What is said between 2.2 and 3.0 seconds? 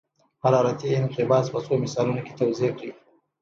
کې توضیح کړئ.